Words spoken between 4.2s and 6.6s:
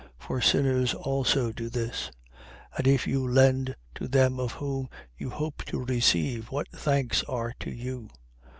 of whom you hope to receive,